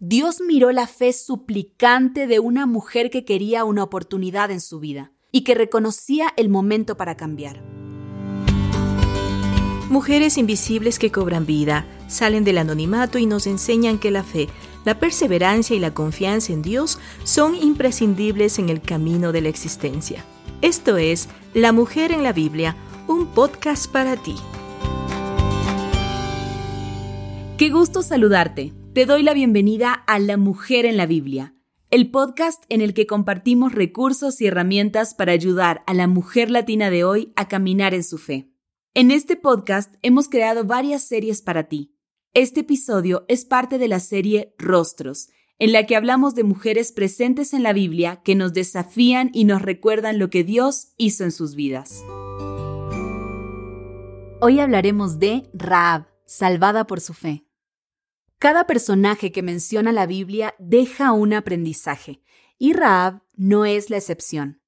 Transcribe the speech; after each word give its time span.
Dios 0.00 0.40
miró 0.40 0.70
la 0.70 0.86
fe 0.86 1.12
suplicante 1.12 2.28
de 2.28 2.38
una 2.38 2.66
mujer 2.66 3.10
que 3.10 3.24
quería 3.24 3.64
una 3.64 3.82
oportunidad 3.82 4.52
en 4.52 4.60
su 4.60 4.78
vida 4.78 5.10
y 5.32 5.42
que 5.42 5.56
reconocía 5.56 6.32
el 6.36 6.48
momento 6.48 6.96
para 6.96 7.16
cambiar. 7.16 7.64
Mujeres 9.90 10.38
invisibles 10.38 11.00
que 11.00 11.10
cobran 11.10 11.46
vida, 11.46 11.84
salen 12.06 12.44
del 12.44 12.58
anonimato 12.58 13.18
y 13.18 13.26
nos 13.26 13.48
enseñan 13.48 13.98
que 13.98 14.12
la 14.12 14.22
fe, 14.22 14.48
la 14.84 15.00
perseverancia 15.00 15.74
y 15.74 15.80
la 15.80 15.92
confianza 15.92 16.52
en 16.52 16.62
Dios 16.62 17.00
son 17.24 17.56
imprescindibles 17.56 18.60
en 18.60 18.68
el 18.68 18.80
camino 18.80 19.32
de 19.32 19.40
la 19.40 19.48
existencia. 19.48 20.24
Esto 20.62 20.96
es 20.96 21.28
La 21.54 21.72
Mujer 21.72 22.12
en 22.12 22.22
la 22.22 22.32
Biblia, 22.32 22.76
un 23.08 23.26
podcast 23.26 23.90
para 23.90 24.16
ti. 24.16 24.36
Qué 27.56 27.70
gusto 27.70 28.02
saludarte. 28.02 28.72
Te 28.98 29.06
doy 29.06 29.22
la 29.22 29.32
bienvenida 29.32 29.92
a 29.92 30.18
La 30.18 30.36
Mujer 30.36 30.84
en 30.84 30.96
la 30.96 31.06
Biblia, 31.06 31.54
el 31.88 32.10
podcast 32.10 32.64
en 32.68 32.80
el 32.80 32.94
que 32.94 33.06
compartimos 33.06 33.72
recursos 33.72 34.40
y 34.40 34.48
herramientas 34.48 35.14
para 35.14 35.30
ayudar 35.30 35.84
a 35.86 35.94
la 35.94 36.08
mujer 36.08 36.50
latina 36.50 36.90
de 36.90 37.04
hoy 37.04 37.32
a 37.36 37.46
caminar 37.46 37.94
en 37.94 38.02
su 38.02 38.18
fe. 38.18 38.50
En 38.94 39.12
este 39.12 39.36
podcast 39.36 39.94
hemos 40.02 40.28
creado 40.28 40.64
varias 40.64 41.04
series 41.04 41.42
para 41.42 41.68
ti. 41.68 41.94
Este 42.34 42.62
episodio 42.62 43.24
es 43.28 43.44
parte 43.44 43.78
de 43.78 43.86
la 43.86 44.00
serie 44.00 44.56
Rostros, 44.58 45.28
en 45.60 45.70
la 45.70 45.86
que 45.86 45.94
hablamos 45.94 46.34
de 46.34 46.42
mujeres 46.42 46.90
presentes 46.90 47.54
en 47.54 47.62
la 47.62 47.72
Biblia 47.72 48.20
que 48.24 48.34
nos 48.34 48.52
desafían 48.52 49.30
y 49.32 49.44
nos 49.44 49.62
recuerdan 49.62 50.18
lo 50.18 50.28
que 50.28 50.42
Dios 50.42 50.88
hizo 50.96 51.22
en 51.22 51.30
sus 51.30 51.54
vidas. 51.54 52.02
Hoy 54.40 54.58
hablaremos 54.58 55.20
de 55.20 55.48
Raab, 55.54 56.08
salvada 56.26 56.88
por 56.88 57.00
su 57.00 57.14
fe. 57.14 57.47
Cada 58.38 58.68
personaje 58.68 59.32
que 59.32 59.42
menciona 59.42 59.90
la 59.90 60.06
Biblia 60.06 60.54
deja 60.60 61.10
un 61.10 61.32
aprendizaje, 61.32 62.22
y 62.56 62.72
Raab 62.72 63.22
no 63.34 63.64
es 63.64 63.90
la 63.90 63.96
excepción. 63.96 64.62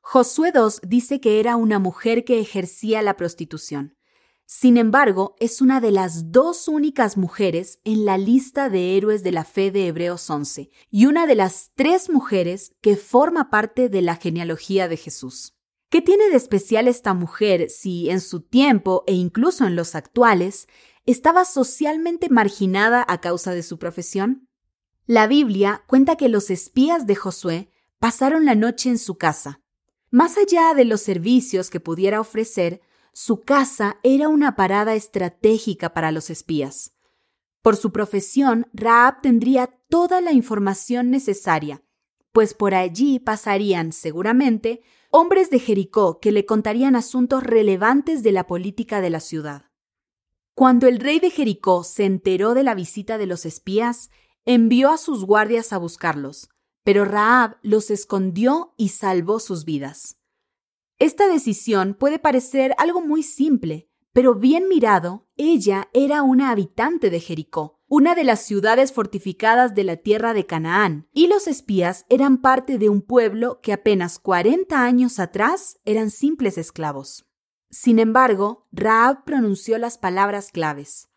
Josué 0.00 0.52
2 0.52 0.82
dice 0.84 1.20
que 1.20 1.40
era 1.40 1.56
una 1.56 1.80
mujer 1.80 2.24
que 2.24 2.38
ejercía 2.38 3.02
la 3.02 3.16
prostitución. 3.16 3.96
Sin 4.44 4.76
embargo, 4.76 5.34
es 5.40 5.60
una 5.60 5.80
de 5.80 5.90
las 5.90 6.30
dos 6.30 6.68
únicas 6.68 7.16
mujeres 7.16 7.80
en 7.82 8.04
la 8.04 8.16
lista 8.16 8.70
de 8.70 8.96
héroes 8.96 9.24
de 9.24 9.32
la 9.32 9.42
fe 9.42 9.72
de 9.72 9.88
Hebreos 9.88 10.30
11 10.30 10.70
y 10.88 11.06
una 11.06 11.26
de 11.26 11.34
las 11.34 11.72
tres 11.74 12.08
mujeres 12.08 12.76
que 12.80 12.94
forma 12.94 13.50
parte 13.50 13.88
de 13.88 14.02
la 14.02 14.14
genealogía 14.14 14.86
de 14.86 14.96
Jesús. 14.96 15.56
¿Qué 15.90 16.00
tiene 16.00 16.30
de 16.30 16.36
especial 16.36 16.86
esta 16.86 17.12
mujer 17.12 17.70
si 17.70 18.08
en 18.08 18.20
su 18.20 18.40
tiempo 18.40 19.02
e 19.08 19.14
incluso 19.14 19.66
en 19.66 19.74
los 19.74 19.96
actuales 19.96 20.68
estaba 21.06 21.44
socialmente 21.44 22.28
marginada 22.28 23.04
a 23.08 23.20
causa 23.20 23.52
de 23.52 23.62
su 23.62 23.78
profesión? 23.78 24.48
La 25.06 25.28
Biblia 25.28 25.84
cuenta 25.86 26.16
que 26.16 26.28
los 26.28 26.50
espías 26.50 27.06
de 27.06 27.14
Josué 27.14 27.70
pasaron 27.98 28.44
la 28.44 28.56
noche 28.56 28.90
en 28.90 28.98
su 28.98 29.16
casa. 29.16 29.62
Más 30.10 30.36
allá 30.36 30.74
de 30.74 30.84
los 30.84 31.00
servicios 31.00 31.70
que 31.70 31.80
pudiera 31.80 32.20
ofrecer, 32.20 32.80
su 33.12 33.42
casa 33.42 33.98
era 34.02 34.28
una 34.28 34.56
parada 34.56 34.94
estratégica 34.94 35.94
para 35.94 36.10
los 36.10 36.28
espías. 36.28 36.92
Por 37.62 37.76
su 37.76 37.92
profesión, 37.92 38.66
Raab 38.72 39.22
tendría 39.22 39.68
toda 39.88 40.20
la 40.20 40.32
información 40.32 41.10
necesaria, 41.10 41.82
pues 42.32 42.52
por 42.52 42.74
allí 42.74 43.18
pasarían, 43.18 43.92
seguramente, 43.92 44.82
hombres 45.10 45.50
de 45.50 45.60
Jericó 45.60 46.20
que 46.20 46.32
le 46.32 46.44
contarían 46.44 46.96
asuntos 46.96 47.42
relevantes 47.42 48.22
de 48.22 48.32
la 48.32 48.46
política 48.46 49.00
de 49.00 49.10
la 49.10 49.20
ciudad. 49.20 49.65
Cuando 50.56 50.88
el 50.88 51.00
rey 51.00 51.20
de 51.20 51.28
Jericó 51.28 51.84
se 51.84 52.06
enteró 52.06 52.54
de 52.54 52.62
la 52.62 52.74
visita 52.74 53.18
de 53.18 53.26
los 53.26 53.44
espías, 53.44 54.08
envió 54.46 54.90
a 54.90 54.96
sus 54.96 55.26
guardias 55.26 55.74
a 55.74 55.76
buscarlos, 55.76 56.48
pero 56.82 57.04
Raab 57.04 57.58
los 57.60 57.90
escondió 57.90 58.72
y 58.78 58.88
salvó 58.88 59.38
sus 59.38 59.66
vidas. 59.66 60.16
Esta 60.98 61.28
decisión 61.28 61.92
puede 61.92 62.18
parecer 62.18 62.74
algo 62.78 63.02
muy 63.02 63.22
simple, 63.22 63.90
pero 64.14 64.34
bien 64.34 64.66
mirado, 64.66 65.26
ella 65.36 65.90
era 65.92 66.22
una 66.22 66.48
habitante 66.48 67.10
de 67.10 67.20
Jericó, 67.20 67.82
una 67.86 68.14
de 68.14 68.24
las 68.24 68.40
ciudades 68.40 68.92
fortificadas 68.92 69.74
de 69.74 69.84
la 69.84 69.96
tierra 69.96 70.32
de 70.32 70.46
Canaán, 70.46 71.06
y 71.12 71.26
los 71.26 71.48
espías 71.48 72.06
eran 72.08 72.38
parte 72.40 72.78
de 72.78 72.88
un 72.88 73.02
pueblo 73.02 73.60
que 73.60 73.74
apenas 73.74 74.18
40 74.18 74.82
años 74.82 75.18
atrás 75.18 75.78
eran 75.84 76.08
simples 76.10 76.56
esclavos. 76.56 77.26
Sin 77.70 77.98
embargo, 77.98 78.66
Raab 78.72 79.24
pronunció 79.24 79.78
las 79.78 79.98
palabras 79.98 80.50
claves. 80.52 81.08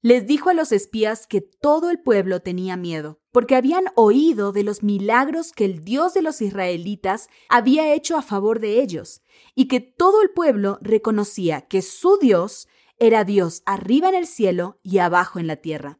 Les 0.00 0.26
dijo 0.26 0.48
a 0.48 0.54
los 0.54 0.70
espías 0.70 1.26
que 1.26 1.40
todo 1.40 1.90
el 1.90 1.98
pueblo 1.98 2.40
tenía 2.40 2.76
miedo, 2.76 3.20
porque 3.32 3.56
habían 3.56 3.86
oído 3.96 4.52
de 4.52 4.62
los 4.62 4.84
milagros 4.84 5.50
que 5.50 5.64
el 5.64 5.84
Dios 5.84 6.14
de 6.14 6.22
los 6.22 6.40
israelitas 6.40 7.28
había 7.48 7.92
hecho 7.92 8.16
a 8.16 8.22
favor 8.22 8.60
de 8.60 8.80
ellos, 8.80 9.22
y 9.56 9.66
que 9.66 9.80
todo 9.80 10.22
el 10.22 10.30
pueblo 10.30 10.78
reconocía 10.82 11.62
que 11.62 11.82
su 11.82 12.16
Dios 12.20 12.68
era 12.98 13.24
Dios 13.24 13.62
arriba 13.66 14.08
en 14.08 14.14
el 14.14 14.26
cielo 14.28 14.78
y 14.84 14.98
abajo 14.98 15.40
en 15.40 15.48
la 15.48 15.56
tierra. 15.56 15.98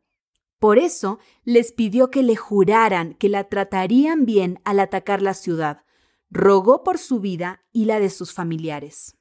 Por 0.60 0.78
eso 0.78 1.18
les 1.44 1.72
pidió 1.72 2.10
que 2.10 2.22
le 2.22 2.36
juraran 2.36 3.14
que 3.14 3.28
la 3.28 3.48
tratarían 3.48 4.24
bien 4.24 4.60
al 4.64 4.80
atacar 4.80 5.22
la 5.22 5.34
ciudad. 5.34 5.84
Rogó 6.30 6.82
por 6.82 6.98
su 6.98 7.20
vida 7.20 7.64
y 7.72 7.84
la 7.84 8.00
de 8.00 8.10
sus 8.10 8.32
familiares. 8.32 9.17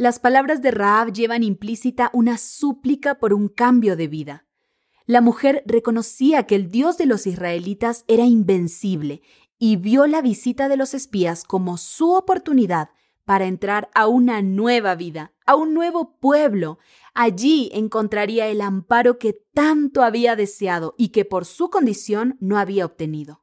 Las 0.00 0.18
palabras 0.18 0.62
de 0.62 0.70
Raab 0.70 1.12
llevan 1.12 1.42
implícita 1.42 2.08
una 2.14 2.38
súplica 2.38 3.18
por 3.18 3.34
un 3.34 3.48
cambio 3.48 3.96
de 3.96 4.08
vida. 4.08 4.46
La 5.04 5.20
mujer 5.20 5.62
reconocía 5.66 6.44
que 6.44 6.54
el 6.54 6.70
Dios 6.70 6.96
de 6.96 7.04
los 7.04 7.26
israelitas 7.26 8.06
era 8.08 8.24
invencible 8.24 9.20
y 9.58 9.76
vio 9.76 10.06
la 10.06 10.22
visita 10.22 10.70
de 10.70 10.78
los 10.78 10.94
espías 10.94 11.44
como 11.44 11.76
su 11.76 12.14
oportunidad 12.14 12.88
para 13.26 13.44
entrar 13.44 13.90
a 13.94 14.06
una 14.06 14.40
nueva 14.40 14.94
vida, 14.94 15.34
a 15.44 15.54
un 15.54 15.74
nuevo 15.74 16.16
pueblo. 16.18 16.78
Allí 17.12 17.68
encontraría 17.74 18.46
el 18.46 18.62
amparo 18.62 19.18
que 19.18 19.34
tanto 19.52 20.02
había 20.02 20.34
deseado 20.34 20.94
y 20.96 21.08
que 21.08 21.26
por 21.26 21.44
su 21.44 21.68
condición 21.68 22.38
no 22.40 22.56
había 22.56 22.86
obtenido. 22.86 23.39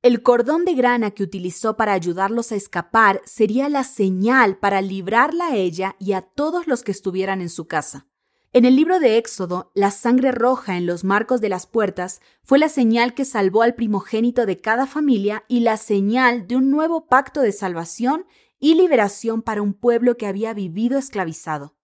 El 0.00 0.22
cordón 0.22 0.64
de 0.64 0.74
grana 0.74 1.10
que 1.10 1.24
utilizó 1.24 1.76
para 1.76 1.92
ayudarlos 1.92 2.52
a 2.52 2.54
escapar 2.54 3.20
sería 3.24 3.68
la 3.68 3.82
señal 3.82 4.56
para 4.56 4.80
librarla 4.80 5.48
a 5.48 5.56
ella 5.56 5.96
y 5.98 6.12
a 6.12 6.22
todos 6.22 6.68
los 6.68 6.84
que 6.84 6.92
estuvieran 6.92 7.40
en 7.40 7.48
su 7.48 7.66
casa. 7.66 8.06
En 8.52 8.64
el 8.64 8.76
libro 8.76 9.00
de 9.00 9.18
Éxodo, 9.18 9.72
la 9.74 9.90
sangre 9.90 10.30
roja 10.30 10.76
en 10.76 10.86
los 10.86 11.02
marcos 11.02 11.40
de 11.40 11.48
las 11.48 11.66
puertas 11.66 12.20
fue 12.44 12.60
la 12.60 12.68
señal 12.68 13.12
que 13.12 13.24
salvó 13.24 13.62
al 13.62 13.74
primogénito 13.74 14.46
de 14.46 14.60
cada 14.60 14.86
familia 14.86 15.44
y 15.48 15.60
la 15.60 15.76
señal 15.76 16.46
de 16.46 16.54
un 16.54 16.70
nuevo 16.70 17.08
pacto 17.08 17.40
de 17.40 17.50
salvación 17.50 18.24
y 18.60 18.74
liberación 18.76 19.42
para 19.42 19.62
un 19.62 19.74
pueblo 19.74 20.16
que 20.16 20.28
había 20.28 20.54
vivido 20.54 20.96
esclavizado. 20.96 21.77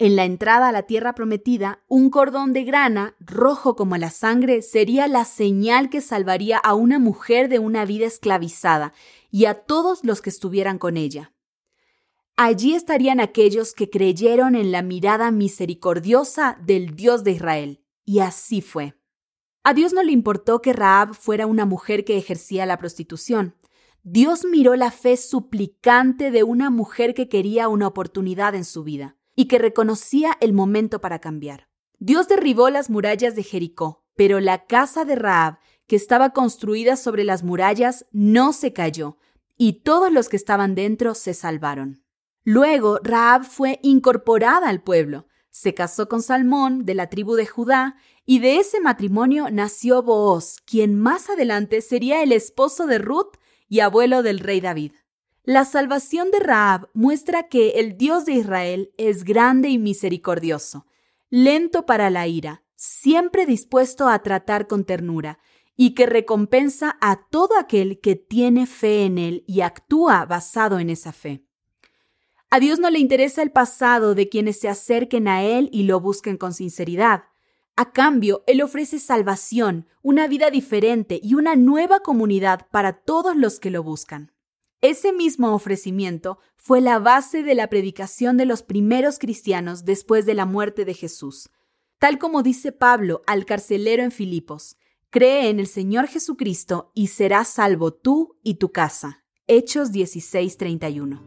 En 0.00 0.16
la 0.16 0.24
entrada 0.24 0.70
a 0.70 0.72
la 0.72 0.84
tierra 0.84 1.14
prometida, 1.14 1.84
un 1.86 2.08
cordón 2.08 2.54
de 2.54 2.64
grana, 2.64 3.14
rojo 3.20 3.76
como 3.76 3.98
la 3.98 4.08
sangre, 4.08 4.62
sería 4.62 5.06
la 5.08 5.26
señal 5.26 5.90
que 5.90 6.00
salvaría 6.00 6.56
a 6.56 6.72
una 6.72 6.98
mujer 6.98 7.50
de 7.50 7.58
una 7.58 7.84
vida 7.84 8.06
esclavizada 8.06 8.94
y 9.30 9.44
a 9.44 9.52
todos 9.52 10.02
los 10.02 10.22
que 10.22 10.30
estuvieran 10.30 10.78
con 10.78 10.96
ella. 10.96 11.34
Allí 12.34 12.74
estarían 12.74 13.20
aquellos 13.20 13.74
que 13.74 13.90
creyeron 13.90 14.54
en 14.54 14.72
la 14.72 14.80
mirada 14.80 15.30
misericordiosa 15.30 16.56
del 16.64 16.96
Dios 16.96 17.22
de 17.22 17.32
Israel. 17.32 17.84
Y 18.06 18.20
así 18.20 18.62
fue. 18.62 18.94
A 19.64 19.74
Dios 19.74 19.92
no 19.92 20.02
le 20.02 20.12
importó 20.12 20.62
que 20.62 20.72
Raab 20.72 21.12
fuera 21.12 21.46
una 21.46 21.66
mujer 21.66 22.06
que 22.06 22.16
ejercía 22.16 22.64
la 22.64 22.78
prostitución. 22.78 23.54
Dios 24.02 24.46
miró 24.46 24.76
la 24.76 24.92
fe 24.92 25.18
suplicante 25.18 26.30
de 26.30 26.42
una 26.42 26.70
mujer 26.70 27.12
que 27.12 27.28
quería 27.28 27.68
una 27.68 27.86
oportunidad 27.86 28.54
en 28.54 28.64
su 28.64 28.82
vida 28.82 29.18
y 29.40 29.46
que 29.46 29.58
reconocía 29.58 30.36
el 30.42 30.52
momento 30.52 31.00
para 31.00 31.18
cambiar. 31.18 31.70
Dios 31.98 32.28
derribó 32.28 32.68
las 32.68 32.90
murallas 32.90 33.34
de 33.34 33.42
Jericó, 33.42 34.04
pero 34.14 34.38
la 34.38 34.66
casa 34.66 35.06
de 35.06 35.16
Raab, 35.16 35.56
que 35.86 35.96
estaba 35.96 36.34
construida 36.34 36.94
sobre 36.94 37.24
las 37.24 37.42
murallas, 37.42 38.04
no 38.12 38.52
se 38.52 38.74
cayó, 38.74 39.16
y 39.56 39.80
todos 39.80 40.12
los 40.12 40.28
que 40.28 40.36
estaban 40.36 40.74
dentro 40.74 41.14
se 41.14 41.32
salvaron. 41.32 42.04
Luego 42.44 42.98
Raab 43.02 43.44
fue 43.44 43.80
incorporada 43.82 44.68
al 44.68 44.82
pueblo, 44.82 45.26
se 45.48 45.72
casó 45.72 46.06
con 46.06 46.20
Salmón 46.20 46.84
de 46.84 46.94
la 46.94 47.08
tribu 47.08 47.34
de 47.34 47.46
Judá, 47.46 47.96
y 48.26 48.40
de 48.40 48.58
ese 48.58 48.78
matrimonio 48.78 49.46
nació 49.50 50.02
Booz, 50.02 50.58
quien 50.66 51.00
más 51.00 51.30
adelante 51.30 51.80
sería 51.80 52.22
el 52.22 52.32
esposo 52.32 52.86
de 52.86 52.98
Ruth 52.98 53.38
y 53.70 53.80
abuelo 53.80 54.22
del 54.22 54.40
rey 54.40 54.60
David. 54.60 54.92
La 55.52 55.64
salvación 55.64 56.30
de 56.30 56.38
Raab 56.38 56.90
muestra 56.94 57.48
que 57.48 57.70
el 57.70 57.96
Dios 57.96 58.24
de 58.24 58.34
Israel 58.34 58.92
es 58.96 59.24
grande 59.24 59.68
y 59.68 59.78
misericordioso, 59.78 60.86
lento 61.28 61.86
para 61.86 62.08
la 62.08 62.28
ira, 62.28 62.62
siempre 62.76 63.46
dispuesto 63.46 64.06
a 64.06 64.20
tratar 64.20 64.68
con 64.68 64.84
ternura, 64.84 65.40
y 65.76 65.96
que 65.96 66.06
recompensa 66.06 66.96
a 67.00 67.26
todo 67.30 67.58
aquel 67.58 67.98
que 67.98 68.14
tiene 68.14 68.68
fe 68.68 69.04
en 69.04 69.18
él 69.18 69.42
y 69.48 69.62
actúa 69.62 70.24
basado 70.24 70.78
en 70.78 70.88
esa 70.88 71.12
fe. 71.12 71.42
A 72.48 72.60
Dios 72.60 72.78
no 72.78 72.88
le 72.88 73.00
interesa 73.00 73.42
el 73.42 73.50
pasado 73.50 74.14
de 74.14 74.28
quienes 74.28 74.60
se 74.60 74.68
acerquen 74.68 75.26
a 75.26 75.42
Él 75.42 75.68
y 75.72 75.82
lo 75.82 75.98
busquen 75.98 76.36
con 76.36 76.54
sinceridad. 76.54 77.24
A 77.74 77.90
cambio, 77.90 78.44
Él 78.46 78.62
ofrece 78.62 79.00
salvación, 79.00 79.88
una 80.00 80.28
vida 80.28 80.48
diferente 80.52 81.18
y 81.20 81.34
una 81.34 81.56
nueva 81.56 82.04
comunidad 82.04 82.68
para 82.70 82.92
todos 82.92 83.34
los 83.34 83.58
que 83.58 83.70
lo 83.70 83.82
buscan. 83.82 84.30
Ese 84.82 85.12
mismo 85.12 85.52
ofrecimiento 85.52 86.38
fue 86.56 86.80
la 86.80 86.98
base 86.98 87.42
de 87.42 87.54
la 87.54 87.68
predicación 87.68 88.38
de 88.38 88.46
los 88.46 88.62
primeros 88.62 89.18
cristianos 89.18 89.84
después 89.84 90.24
de 90.24 90.32
la 90.32 90.46
muerte 90.46 90.86
de 90.86 90.94
Jesús. 90.94 91.50
Tal 91.98 92.18
como 92.18 92.42
dice 92.42 92.72
Pablo 92.72 93.20
al 93.26 93.44
carcelero 93.44 94.02
en 94.02 94.10
Filipos, 94.10 94.78
cree 95.10 95.50
en 95.50 95.60
el 95.60 95.66
Señor 95.66 96.06
Jesucristo 96.06 96.92
y 96.94 97.08
serás 97.08 97.48
salvo 97.48 97.92
tú 97.92 98.38
y 98.42 98.54
tu 98.54 98.72
casa. 98.72 99.22
Hechos 99.46 99.92
16:31. 99.92 101.20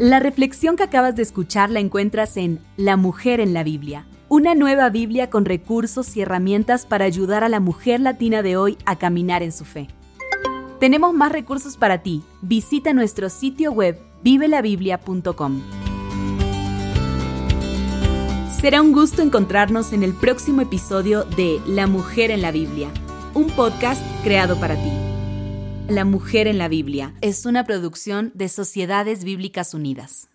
La 0.00 0.18
reflexión 0.18 0.74
que 0.74 0.82
acabas 0.82 1.14
de 1.14 1.22
escuchar 1.22 1.70
la 1.70 1.78
encuentras 1.78 2.36
en 2.36 2.58
La 2.76 2.96
mujer 2.96 3.38
en 3.38 3.54
la 3.54 3.62
Biblia, 3.62 4.08
una 4.28 4.56
nueva 4.56 4.90
Biblia 4.90 5.30
con 5.30 5.44
recursos 5.44 6.16
y 6.16 6.22
herramientas 6.22 6.84
para 6.84 7.04
ayudar 7.04 7.44
a 7.44 7.48
la 7.48 7.60
mujer 7.60 8.00
latina 8.00 8.42
de 8.42 8.56
hoy 8.56 8.76
a 8.86 8.98
caminar 8.98 9.44
en 9.44 9.52
su 9.52 9.64
fe. 9.64 9.86
Tenemos 10.82 11.14
más 11.14 11.30
recursos 11.30 11.76
para 11.76 12.02
ti. 12.02 12.24
Visita 12.40 12.92
nuestro 12.92 13.28
sitio 13.28 13.70
web 13.70 14.00
vivelabiblia.com. 14.24 15.62
Será 18.60 18.82
un 18.82 18.90
gusto 18.90 19.22
encontrarnos 19.22 19.92
en 19.92 20.02
el 20.02 20.12
próximo 20.12 20.60
episodio 20.60 21.22
de 21.22 21.60
La 21.68 21.86
Mujer 21.86 22.32
en 22.32 22.42
la 22.42 22.50
Biblia, 22.50 22.88
un 23.32 23.46
podcast 23.50 24.02
creado 24.24 24.58
para 24.58 24.74
ti. 24.74 24.90
La 25.88 26.04
Mujer 26.04 26.48
en 26.48 26.58
la 26.58 26.66
Biblia 26.66 27.14
es 27.20 27.46
una 27.46 27.62
producción 27.62 28.32
de 28.34 28.48
Sociedades 28.48 29.22
Bíblicas 29.22 29.74
Unidas. 29.74 30.31